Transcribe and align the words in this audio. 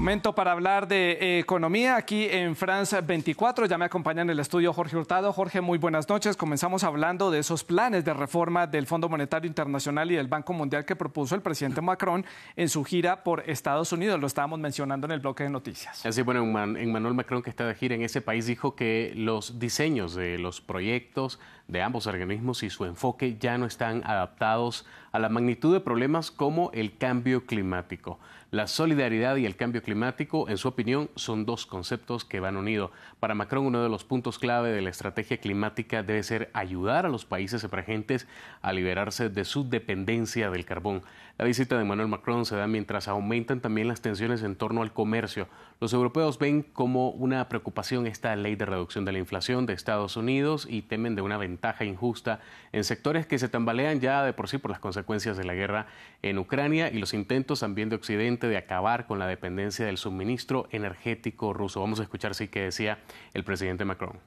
Momento 0.00 0.34
para 0.34 0.52
hablar 0.52 0.88
de 0.88 1.18
eh, 1.20 1.38
economía 1.40 1.96
aquí 1.96 2.26
en 2.30 2.56
France 2.56 2.98
24. 3.02 3.66
Ya 3.66 3.76
me 3.76 3.84
acompaña 3.84 4.22
en 4.22 4.30
el 4.30 4.40
estudio 4.40 4.72
Jorge 4.72 4.96
Hurtado. 4.96 5.30
Jorge, 5.30 5.60
muy 5.60 5.76
buenas 5.76 6.08
noches. 6.08 6.38
Comenzamos 6.38 6.84
hablando 6.84 7.30
de 7.30 7.40
esos 7.40 7.64
planes 7.64 8.02
de 8.02 8.14
reforma 8.14 8.66
del 8.66 8.86
Fondo 8.86 9.10
Monetario 9.10 9.46
Internacional 9.46 10.10
y 10.10 10.14
del 10.14 10.26
Banco 10.26 10.54
Mundial 10.54 10.86
que 10.86 10.96
propuso 10.96 11.34
el 11.34 11.42
presidente 11.42 11.82
Macron 11.82 12.24
en 12.56 12.70
su 12.70 12.82
gira 12.82 13.22
por 13.22 13.42
Estados 13.46 13.92
Unidos. 13.92 14.18
Lo 14.18 14.26
estábamos 14.26 14.58
mencionando 14.58 15.06
en 15.06 15.10
el 15.10 15.20
bloque 15.20 15.44
de 15.44 15.50
noticias. 15.50 16.06
Así, 16.06 16.22
bueno, 16.22 16.40
Emmanuel 16.40 17.12
Macron, 17.12 17.42
que 17.42 17.50
está 17.50 17.66
de 17.66 17.74
gira 17.74 17.94
en 17.94 18.00
ese 18.00 18.22
país, 18.22 18.46
dijo 18.46 18.74
que 18.74 19.12
los 19.14 19.58
diseños 19.58 20.14
de 20.14 20.38
los 20.38 20.62
proyectos 20.62 21.38
de 21.68 21.82
ambos 21.82 22.06
organismos 22.06 22.62
y 22.62 22.70
su 22.70 22.86
enfoque 22.86 23.36
ya 23.38 23.58
no 23.58 23.66
están 23.66 24.02
adaptados 24.06 24.86
a 25.12 25.18
la 25.18 25.28
magnitud 25.28 25.74
de 25.74 25.80
problemas 25.80 26.30
como 26.30 26.70
el 26.72 26.96
cambio 26.96 27.44
climático. 27.44 28.18
La 28.52 28.66
solidaridad 28.66 29.36
y 29.36 29.46
el 29.46 29.54
cambio 29.54 29.80
climático, 29.80 30.48
en 30.48 30.58
su 30.58 30.66
opinión, 30.66 31.08
son 31.14 31.46
dos 31.46 31.66
conceptos 31.66 32.24
que 32.24 32.40
van 32.40 32.56
unidos. 32.56 32.90
Para 33.20 33.36
Macron, 33.36 33.64
uno 33.64 33.80
de 33.80 33.88
los 33.88 34.02
puntos 34.02 34.40
clave 34.40 34.72
de 34.72 34.82
la 34.82 34.90
estrategia 34.90 35.36
climática 35.36 36.02
debe 36.02 36.24
ser 36.24 36.50
ayudar 36.52 37.06
a 37.06 37.10
los 37.10 37.24
países 37.24 37.62
emergentes 37.62 38.26
a 38.60 38.72
liberarse 38.72 39.28
de 39.28 39.44
su 39.44 39.68
dependencia 39.68 40.50
del 40.50 40.64
carbón. 40.64 41.02
La 41.38 41.44
visita 41.44 41.76
de 41.76 41.82
Emmanuel 41.82 42.08
Macron 42.08 42.44
se 42.44 42.56
da 42.56 42.66
mientras 42.66 43.06
aumentan 43.06 43.60
también 43.60 43.86
las 43.86 44.02
tensiones 44.02 44.42
en 44.42 44.56
torno 44.56 44.82
al 44.82 44.92
comercio. 44.92 45.46
Los 45.80 45.94
europeos 45.94 46.38
ven 46.38 46.62
como 46.62 47.10
una 47.10 47.48
preocupación 47.48 48.06
esta 48.06 48.36
ley 48.36 48.56
de 48.56 48.66
reducción 48.66 49.06
de 49.06 49.12
la 49.12 49.18
inflación 49.20 49.64
de 49.64 49.72
Estados 49.72 50.18
Unidos 50.18 50.66
y 50.68 50.82
temen 50.82 51.14
de 51.14 51.22
una 51.22 51.38
ventaja 51.38 51.86
injusta 51.86 52.40
en 52.72 52.84
sectores 52.84 53.26
que 53.26 53.38
se 53.38 53.48
tambalean 53.48 54.00
ya 54.00 54.22
de 54.22 54.34
por 54.34 54.48
sí 54.48 54.58
por 54.58 54.70
las 54.70 54.80
consecuencias 54.80 55.38
de 55.38 55.44
la 55.44 55.54
guerra 55.54 55.86
en 56.20 56.38
Ucrania 56.38 56.90
y 56.92 56.98
los 56.98 57.14
intentos 57.14 57.60
también 57.60 57.88
de 57.88 57.96
Occidente 57.96 58.39
de 58.48 58.56
acabar 58.56 59.06
con 59.06 59.18
la 59.18 59.26
dependencia 59.26 59.86
del 59.86 59.98
suministro 59.98 60.68
energético 60.70 61.52
ruso. 61.52 61.80
Vamos 61.80 62.00
a 62.00 62.04
escuchar 62.04 62.34
sí 62.34 62.48
que 62.48 62.62
decía 62.62 62.98
el 63.34 63.44
presidente 63.44 63.84
Macron. 63.84 64.18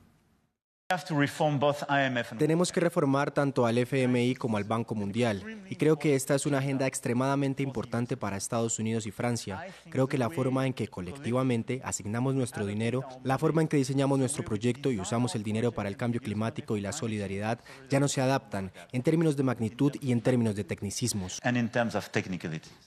Tenemos 2.37 2.71
que 2.71 2.79
reformar 2.79 3.31
tanto 3.31 3.65
al 3.65 3.77
FMI 3.77 4.35
como 4.35 4.57
al 4.57 4.63
Banco 4.63 4.93
Mundial 4.93 5.63
y 5.69 5.75
creo 5.75 5.97
que 5.97 6.13
esta 6.13 6.35
es 6.35 6.45
una 6.45 6.59
agenda 6.59 6.85
extremadamente 6.85 7.63
importante 7.63 8.15
para 8.15 8.37
Estados 8.37 8.77
Unidos 8.77 9.07
y 9.07 9.11
Francia. 9.11 9.65
Creo 9.89 10.07
que 10.07 10.17
la 10.17 10.29
forma 10.29 10.67
en 10.67 10.73
que 10.73 10.87
colectivamente 10.87 11.81
asignamos 11.83 12.35
nuestro 12.35 12.65
dinero, 12.65 13.03
la 13.23 13.37
forma 13.37 13.61
en 13.61 13.67
que 13.69 13.77
diseñamos 13.77 14.19
nuestro 14.19 14.43
proyecto 14.43 14.91
y 14.91 14.99
usamos 14.99 15.35
el 15.35 15.43
dinero 15.43 15.71
para 15.71 15.89
el 15.89 15.97
cambio 15.97 16.21
climático 16.21 16.77
y 16.77 16.81
la 16.81 16.91
solidaridad 16.91 17.59
ya 17.89 17.99
no 17.99 18.07
se 18.07 18.21
adaptan 18.21 18.71
en 18.91 19.01
términos 19.01 19.35
de 19.35 19.43
magnitud 19.43 19.93
y 19.99 20.11
en 20.11 20.21
términos 20.21 20.55
de 20.55 20.63
tecnicismos. 20.63 21.39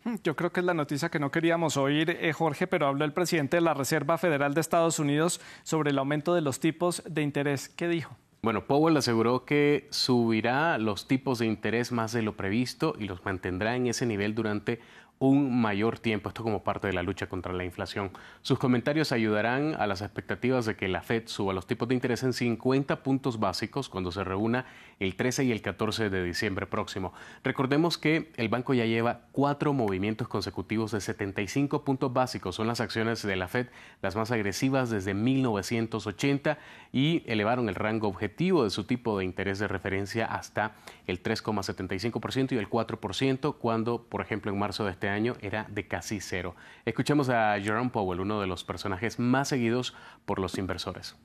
Hmm, 0.04 0.16
yo 0.22 0.36
creo 0.36 0.52
que 0.52 0.60
es 0.60 0.66
la 0.66 0.74
noticia 0.74 1.08
que 1.08 1.18
no 1.18 1.30
queríamos 1.30 1.76
oír, 1.76 2.10
eh, 2.10 2.32
Jorge, 2.32 2.66
pero 2.66 2.86
habló 2.86 3.04
el 3.04 3.12
presidente 3.12 3.56
de 3.56 3.62
la 3.62 3.74
Reserva 3.74 4.18
Federal 4.18 4.54
de 4.54 4.60
Estados 4.60 4.98
Unidos 4.98 5.40
sobre 5.64 5.90
el 5.90 5.98
aumento 5.98 6.34
de 6.34 6.42
los 6.42 6.60
tipos 6.60 7.02
de 7.08 7.22
interés. 7.22 7.68
¿Qué 7.68 7.85
dijo? 7.88 8.16
Bueno, 8.42 8.66
Powell 8.66 8.96
aseguró 8.96 9.44
que 9.44 9.88
subirá 9.90 10.78
los 10.78 11.08
tipos 11.08 11.40
de 11.40 11.46
interés 11.46 11.90
más 11.90 12.12
de 12.12 12.22
lo 12.22 12.36
previsto 12.36 12.94
y 12.98 13.06
los 13.06 13.24
mantendrá 13.24 13.74
en 13.74 13.88
ese 13.88 14.06
nivel 14.06 14.34
durante 14.36 14.78
un 15.18 15.60
mayor 15.60 15.98
tiempo, 15.98 16.28
esto 16.28 16.42
como 16.42 16.62
parte 16.62 16.88
de 16.88 16.92
la 16.92 17.02
lucha 17.02 17.26
contra 17.26 17.52
la 17.52 17.64
inflación. 17.64 18.10
Sus 18.42 18.58
comentarios 18.58 19.12
ayudarán 19.12 19.74
a 19.78 19.86
las 19.86 20.02
expectativas 20.02 20.66
de 20.66 20.76
que 20.76 20.88
la 20.88 21.02
Fed 21.02 21.22
suba 21.26 21.54
los 21.54 21.66
tipos 21.66 21.88
de 21.88 21.94
interés 21.94 22.22
en 22.22 22.34
50 22.34 23.02
puntos 23.02 23.40
básicos 23.40 23.88
cuando 23.88 24.12
se 24.12 24.24
reúna 24.24 24.66
el 25.00 25.16
13 25.16 25.44
y 25.44 25.52
el 25.52 25.62
14 25.62 26.10
de 26.10 26.22
diciembre 26.22 26.66
próximo. 26.66 27.14
Recordemos 27.44 27.96
que 27.96 28.30
el 28.36 28.48
banco 28.48 28.74
ya 28.74 28.84
lleva 28.84 29.22
cuatro 29.32 29.72
movimientos 29.72 30.28
consecutivos 30.28 30.92
de 30.92 31.00
75 31.00 31.82
puntos 31.82 32.12
básicos. 32.12 32.54
Son 32.54 32.66
las 32.66 32.80
acciones 32.80 33.22
de 33.22 33.36
la 33.36 33.48
Fed 33.48 33.68
las 34.02 34.16
más 34.16 34.30
agresivas 34.30 34.90
desde 34.90 35.14
1980 35.14 36.58
y 36.92 37.22
elevaron 37.26 37.68
el 37.68 37.74
rango 37.74 38.08
objetivo 38.08 38.64
de 38.64 38.70
su 38.70 38.84
tipo 38.84 39.18
de 39.18 39.24
interés 39.24 39.58
de 39.58 39.68
referencia 39.68 40.26
hasta 40.26 40.76
el 41.06 41.22
3,75% 41.22 42.52
y 42.52 42.56
el 42.56 42.68
4% 42.68 43.56
cuando, 43.58 44.02
por 44.02 44.20
ejemplo, 44.20 44.52
en 44.52 44.58
marzo 44.58 44.84
de 44.84 44.92
este 44.92 45.05
año 45.08 45.36
era 45.40 45.66
de 45.70 45.86
casi 45.86 46.20
cero. 46.20 46.54
Escuchemos 46.84 47.28
a 47.28 47.58
Jerome 47.60 47.90
Powell, 47.90 48.20
uno 48.20 48.40
de 48.40 48.46
los 48.46 48.64
personajes 48.64 49.18
más 49.18 49.48
seguidos 49.48 49.94
por 50.24 50.38
los 50.38 50.58
inversores. 50.58 51.16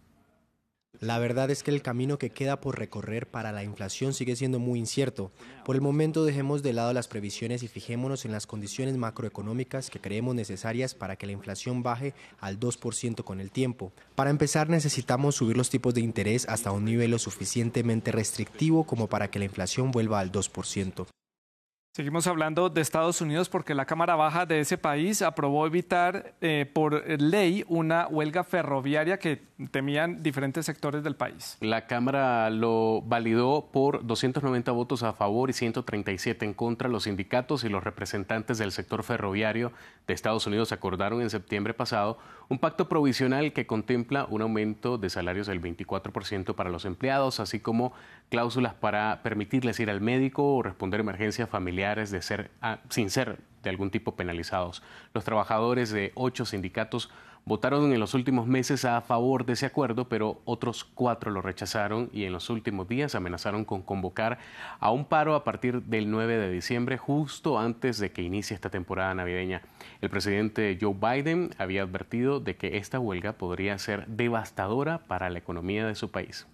La 1.00 1.18
verdad 1.20 1.50
es 1.50 1.64
que 1.64 1.72
el 1.72 1.82
camino 1.82 2.20
que 2.20 2.30
queda 2.30 2.60
por 2.60 2.78
recorrer 2.78 3.26
para 3.26 3.52
la 3.52 3.64
inflación 3.64 4.14
sigue 4.14 4.36
siendo 4.36 4.60
muy 4.60 4.78
incierto. 4.78 5.32
Por 5.64 5.76
el 5.76 5.82
momento 5.82 6.26
dejemos 6.26 6.64
de 6.64 6.74
lado 6.74 6.94
las 6.94 7.08
previsiones 7.08 7.64
y 7.64 7.70
fijémonos 7.70 8.26
en 8.26 8.32
las 8.32 8.46
condiciones 8.46 8.98
macroeconómicas 8.98 9.90
que 9.90 10.02
creemos 10.02 10.36
necesarias 10.36 10.94
para 10.94 11.16
que 11.16 11.26
la 11.26 11.32
inflación 11.32 11.82
baje 11.82 12.14
al 12.40 12.60
2% 12.60 13.24
con 13.24 13.40
el 13.40 13.52
tiempo. 13.52 13.94
Para 14.16 14.30
empezar 14.30 14.70
necesitamos 14.70 15.36
subir 15.36 15.56
los 15.56 15.70
tipos 15.70 15.94
de 15.94 16.02
interés 16.02 16.48
hasta 16.50 16.72
un 16.72 16.86
nivel 16.86 17.12
lo 17.12 17.20
suficientemente 17.20 18.12
restrictivo 18.12 18.86
como 18.86 19.08
para 19.08 19.32
que 19.32 19.40
la 19.40 19.46
inflación 19.46 19.92
vuelva 19.92 20.20
al 20.20 20.32
2%. 20.32 21.08
Seguimos 21.94 22.26
hablando 22.26 22.70
de 22.70 22.80
Estados 22.80 23.20
Unidos 23.20 23.50
porque 23.50 23.76
la 23.76 23.84
Cámara 23.84 24.16
Baja 24.16 24.46
de 24.46 24.62
ese 24.62 24.78
país 24.78 25.22
aprobó 25.22 25.68
evitar 25.68 26.36
eh, 26.40 26.66
por 26.72 27.06
ley 27.20 27.66
una 27.68 28.08
huelga 28.08 28.46
ferroviaria 28.46 29.20
que 29.20 29.42
temían 29.72 30.24
diferentes 30.24 30.66
sectores 30.66 31.04
del 31.04 31.18
país. 31.18 31.58
La 31.60 31.88
Cámara 31.88 32.50
lo 32.50 33.02
validó 33.02 33.68
por 33.74 34.08
290 34.08 34.72
votos 34.72 35.04
a 35.04 35.12
favor 35.12 35.50
y 35.50 35.54
137 35.54 36.46
en 36.46 36.54
contra. 36.54 36.88
Los 36.88 37.04
sindicatos 37.04 37.66
y 37.66 37.70
los 37.70 37.84
representantes 37.84 38.58
del 38.58 38.72
sector 38.72 39.04
ferroviario 39.04 39.74
de 40.08 40.14
Estados 40.14 40.48
Unidos 40.48 40.72
acordaron 40.72 41.22
en 41.22 41.30
septiembre 41.30 41.74
pasado 41.74 42.18
un 42.48 42.60
pacto 42.60 42.88
provisional 42.88 43.52
que 43.52 43.68
contempla 43.68 44.28
un 44.30 44.42
aumento 44.42 44.98
de 44.98 45.10
salarios 45.10 45.48
del 45.48 45.62
24% 45.62 46.56
para 46.56 46.70
los 46.70 46.86
empleados, 46.86 47.42
así 47.42 47.60
como 47.60 47.92
cláusulas 48.30 48.76
para 48.76 49.24
permitirles 49.24 49.78
ir 49.82 49.90
al 49.90 50.00
médico 50.00 50.56
o 50.56 50.64
responder 50.64 51.02
emergencias 51.02 51.50
familiares 51.50 51.81
de 51.82 52.22
ser, 52.22 52.52
ah, 52.62 52.80
sin 52.90 53.10
ser 53.10 53.40
de 53.64 53.70
algún 53.70 53.90
tipo 53.90 54.16
penalizados. 54.16 54.84
Los 55.14 55.24
trabajadores 55.24 55.92
de 55.92 56.12
ocho 56.16 56.46
sindicatos 56.46 57.10
votaron 57.44 57.92
en 57.92 58.00
los 58.00 58.14
últimos 58.14 58.46
meses 58.46 58.86
a 58.86 59.02
favor 59.02 59.46
de 59.46 59.54
ese 59.54 59.66
acuerdo, 59.66 60.08
pero 60.08 60.42
otros 60.46 60.84
cuatro 60.84 61.32
lo 61.32 61.42
rechazaron 61.42 62.10
y 62.14 62.26
en 62.26 62.34
los 62.34 62.52
últimos 62.52 62.88
días 62.88 63.16
amenazaron 63.16 63.66
con 63.66 63.82
convocar 63.82 64.38
a 64.80 64.92
un 64.92 65.06
paro 65.06 65.34
a 65.34 65.44
partir 65.44 65.82
del 65.82 66.12
9 66.12 66.38
de 66.38 66.52
diciembre, 66.52 66.98
justo 66.98 67.58
antes 67.58 67.98
de 67.98 68.12
que 68.12 68.22
inicie 68.22 68.54
esta 68.54 68.70
temporada 68.70 69.16
navideña. 69.16 69.64
El 70.02 70.12
presidente 70.12 70.78
Joe 70.80 70.94
Biden 70.94 71.50
había 71.58 71.82
advertido 71.82 72.40
de 72.40 72.58
que 72.58 72.78
esta 72.78 73.00
huelga 73.00 73.34
podría 73.34 73.78
ser 73.80 74.06
devastadora 74.06 75.00
para 75.00 75.32
la 75.32 75.40
economía 75.40 75.88
de 75.88 75.96
su 75.96 76.12
país. 76.12 76.46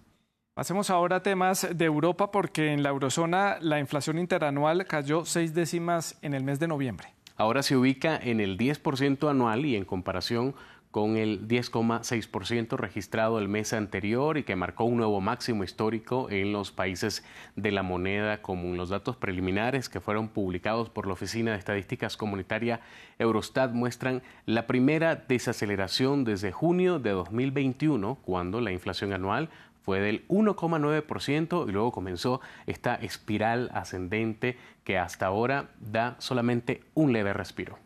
Pasemos 0.58 0.90
ahora 0.90 1.14
a 1.14 1.22
temas 1.22 1.68
de 1.72 1.84
Europa 1.84 2.32
porque 2.32 2.72
en 2.72 2.82
la 2.82 2.88
eurozona 2.88 3.58
la 3.60 3.78
inflación 3.78 4.18
interanual 4.18 4.88
cayó 4.88 5.24
seis 5.24 5.54
décimas 5.54 6.18
en 6.20 6.34
el 6.34 6.42
mes 6.42 6.58
de 6.58 6.66
noviembre. 6.66 7.14
Ahora 7.36 7.62
se 7.62 7.76
ubica 7.76 8.18
en 8.20 8.40
el 8.40 8.58
10% 8.58 9.30
anual 9.30 9.64
y 9.64 9.76
en 9.76 9.84
comparación 9.84 10.56
con 10.90 11.16
el 11.16 11.46
10,6% 11.46 12.76
registrado 12.76 13.38
el 13.38 13.46
mes 13.46 13.72
anterior 13.72 14.38
y 14.38 14.42
que 14.42 14.56
marcó 14.56 14.84
un 14.84 14.96
nuevo 14.96 15.20
máximo 15.20 15.62
histórico 15.62 16.28
en 16.30 16.52
los 16.52 16.72
países 16.72 17.24
de 17.56 17.70
la 17.70 17.84
moneda 17.84 18.40
común. 18.40 18.76
Los 18.76 18.88
datos 18.88 19.16
preliminares 19.16 19.88
que 19.88 20.00
fueron 20.00 20.28
publicados 20.28 20.88
por 20.88 21.06
la 21.06 21.12
Oficina 21.12 21.52
de 21.52 21.58
Estadísticas 21.58 22.16
Comunitaria 22.16 22.80
Eurostat 23.18 23.72
muestran 23.72 24.22
la 24.46 24.66
primera 24.66 25.14
desaceleración 25.14 26.24
desde 26.24 26.50
junio 26.50 26.98
de 26.98 27.10
2021, 27.10 28.16
cuando 28.22 28.60
la 28.60 28.72
inflación 28.72 29.12
anual 29.12 29.50
fue 29.88 30.00
del 30.00 30.28
1,9% 30.28 31.66
y 31.66 31.72
luego 31.72 31.92
comenzó 31.92 32.42
esta 32.66 32.96
espiral 32.96 33.70
ascendente 33.72 34.58
que 34.84 34.98
hasta 34.98 35.24
ahora 35.24 35.70
da 35.80 36.16
solamente 36.18 36.82
un 36.92 37.14
leve 37.14 37.32
respiro. 37.32 37.78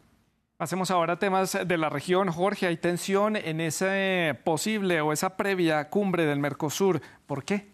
Pasemos 0.56 0.90
ahora 0.90 1.20
temas 1.20 1.56
de 1.64 1.78
la 1.78 1.90
región. 1.90 2.28
Jorge, 2.32 2.66
hay 2.66 2.76
tensión 2.76 3.36
en 3.36 3.60
ese 3.60 4.36
posible 4.42 5.00
o 5.00 5.12
esa 5.12 5.36
previa 5.36 5.90
cumbre 5.90 6.26
del 6.26 6.40
Mercosur. 6.40 7.00
¿Por 7.24 7.44
qué? 7.44 7.71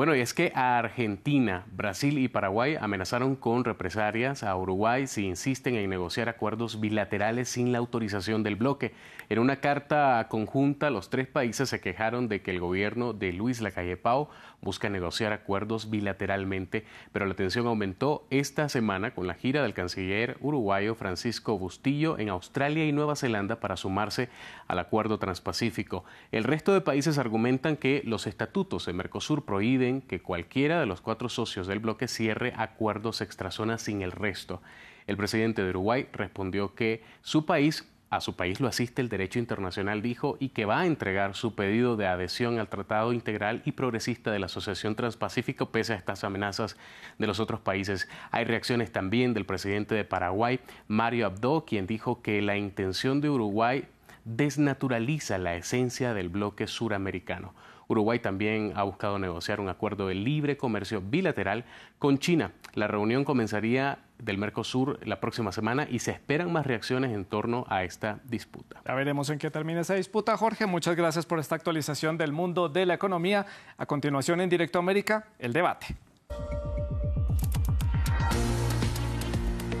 Bueno, 0.00 0.16
y 0.16 0.20
es 0.20 0.32
que 0.32 0.50
a 0.54 0.78
Argentina, 0.78 1.66
Brasil 1.72 2.16
y 2.16 2.28
Paraguay 2.28 2.74
amenazaron 2.80 3.36
con 3.36 3.64
represalias 3.64 4.42
a 4.42 4.56
Uruguay 4.56 5.06
si 5.06 5.26
insisten 5.26 5.74
en 5.74 5.90
negociar 5.90 6.30
acuerdos 6.30 6.80
bilaterales 6.80 7.50
sin 7.50 7.70
la 7.70 7.76
autorización 7.76 8.42
del 8.42 8.56
bloque. 8.56 8.94
En 9.28 9.38
una 9.38 9.56
carta 9.56 10.26
conjunta, 10.30 10.88
los 10.88 11.10
tres 11.10 11.26
países 11.26 11.68
se 11.68 11.82
quejaron 11.82 12.28
de 12.28 12.40
que 12.40 12.50
el 12.50 12.60
gobierno 12.60 13.12
de 13.12 13.34
Luis 13.34 13.60
Lacalle 13.60 13.98
Pau 13.98 14.30
busca 14.62 14.88
negociar 14.88 15.34
acuerdos 15.34 15.90
bilateralmente, 15.90 16.86
pero 17.12 17.26
la 17.26 17.34
tensión 17.34 17.66
aumentó 17.66 18.26
esta 18.30 18.70
semana 18.70 19.14
con 19.14 19.26
la 19.26 19.34
gira 19.34 19.62
del 19.62 19.74
canciller 19.74 20.38
uruguayo 20.40 20.94
Francisco 20.94 21.58
Bustillo 21.58 22.18
en 22.18 22.30
Australia 22.30 22.86
y 22.86 22.92
Nueva 22.92 23.16
Zelanda 23.16 23.60
para 23.60 23.76
sumarse 23.76 24.30
al 24.66 24.78
acuerdo 24.78 25.18
transpacífico. 25.18 26.04
El 26.32 26.44
resto 26.44 26.72
de 26.72 26.80
países 26.80 27.18
argumentan 27.18 27.76
que 27.76 28.02
los 28.06 28.26
estatutos 28.26 28.86
de 28.86 28.94
Mercosur 28.94 29.44
prohíben 29.44 29.89
que 30.00 30.22
cualquiera 30.22 30.78
de 30.78 30.86
los 30.86 31.00
cuatro 31.00 31.28
socios 31.28 31.66
del 31.66 31.80
bloque 31.80 32.06
cierre 32.06 32.52
acuerdos 32.56 33.20
extrazonas 33.20 33.82
sin 33.82 34.02
el 34.02 34.12
resto. 34.12 34.62
El 35.08 35.16
presidente 35.16 35.64
de 35.64 35.70
Uruguay 35.70 36.08
respondió 36.12 36.76
que 36.76 37.02
su 37.22 37.44
país 37.46 37.84
a 38.10 38.20
su 38.20 38.34
país 38.34 38.58
lo 38.58 38.66
asiste 38.66 39.00
el 39.00 39.08
derecho 39.08 39.38
internacional, 39.38 40.02
dijo, 40.02 40.36
y 40.40 40.48
que 40.48 40.64
va 40.64 40.80
a 40.80 40.86
entregar 40.86 41.36
su 41.36 41.54
pedido 41.54 41.96
de 41.96 42.08
adhesión 42.08 42.58
al 42.58 42.68
Tratado 42.68 43.12
Integral 43.12 43.62
y 43.64 43.72
Progresista 43.72 44.32
de 44.32 44.40
la 44.40 44.46
Asociación 44.46 44.96
Transpacífico 44.96 45.70
pese 45.70 45.92
a 45.92 45.96
estas 45.96 46.24
amenazas 46.24 46.76
de 47.18 47.28
los 47.28 47.38
otros 47.38 47.60
países. 47.60 48.08
Hay 48.32 48.44
reacciones 48.44 48.90
también 48.90 49.32
del 49.32 49.46
presidente 49.46 49.94
de 49.94 50.04
Paraguay, 50.04 50.58
Mario 50.88 51.26
Abdo, 51.26 51.64
quien 51.64 51.86
dijo 51.86 52.20
que 52.20 52.42
la 52.42 52.56
intención 52.56 53.20
de 53.20 53.30
Uruguay 53.30 53.86
desnaturaliza 54.24 55.38
la 55.38 55.54
esencia 55.54 56.12
del 56.12 56.30
bloque 56.30 56.66
suramericano. 56.66 57.54
Uruguay 57.90 58.20
también 58.20 58.72
ha 58.76 58.84
buscado 58.84 59.18
negociar 59.18 59.58
un 59.60 59.68
acuerdo 59.68 60.06
de 60.06 60.14
libre 60.14 60.56
comercio 60.56 61.00
bilateral 61.00 61.64
con 61.98 62.18
China. 62.18 62.52
La 62.74 62.86
reunión 62.86 63.24
comenzaría 63.24 63.98
del 64.18 64.38
Mercosur 64.38 65.04
la 65.04 65.18
próxima 65.18 65.50
semana 65.50 65.88
y 65.90 65.98
se 65.98 66.12
esperan 66.12 66.52
más 66.52 66.66
reacciones 66.66 67.12
en 67.12 67.24
torno 67.24 67.64
a 67.68 67.82
esta 67.82 68.20
disputa. 68.24 68.80
Ya 68.86 68.94
veremos 68.94 69.28
en 69.30 69.38
qué 69.38 69.50
termina 69.50 69.80
esa 69.80 69.94
disputa, 69.94 70.36
Jorge. 70.36 70.66
Muchas 70.66 70.94
gracias 70.94 71.26
por 71.26 71.40
esta 71.40 71.56
actualización 71.56 72.16
del 72.16 72.32
mundo 72.32 72.68
de 72.68 72.86
la 72.86 72.94
economía. 72.94 73.46
A 73.76 73.86
continuación, 73.86 74.40
en 74.40 74.48
Directo 74.48 74.78
América, 74.78 75.26
el 75.40 75.52
debate. 75.52 75.96